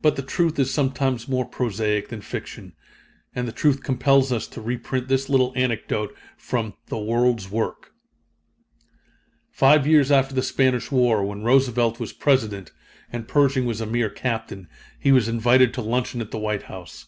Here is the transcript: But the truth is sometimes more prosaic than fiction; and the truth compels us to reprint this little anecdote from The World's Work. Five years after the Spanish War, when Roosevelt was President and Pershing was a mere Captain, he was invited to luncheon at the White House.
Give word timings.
But 0.00 0.14
the 0.14 0.22
truth 0.22 0.56
is 0.60 0.72
sometimes 0.72 1.26
more 1.26 1.44
prosaic 1.44 2.08
than 2.10 2.20
fiction; 2.20 2.74
and 3.34 3.48
the 3.48 3.50
truth 3.50 3.82
compels 3.82 4.30
us 4.30 4.46
to 4.46 4.60
reprint 4.60 5.08
this 5.08 5.28
little 5.28 5.52
anecdote 5.56 6.14
from 6.38 6.74
The 6.86 6.98
World's 6.98 7.50
Work. 7.50 7.90
Five 9.50 9.84
years 9.84 10.12
after 10.12 10.32
the 10.32 10.44
Spanish 10.44 10.92
War, 10.92 11.24
when 11.24 11.42
Roosevelt 11.42 11.98
was 11.98 12.12
President 12.12 12.70
and 13.12 13.26
Pershing 13.26 13.64
was 13.66 13.80
a 13.80 13.86
mere 13.86 14.10
Captain, 14.10 14.68
he 14.96 15.10
was 15.10 15.26
invited 15.26 15.74
to 15.74 15.82
luncheon 15.82 16.20
at 16.20 16.30
the 16.30 16.38
White 16.38 16.62
House. 16.70 17.06